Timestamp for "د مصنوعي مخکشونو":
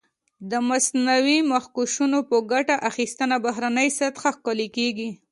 0.51-2.19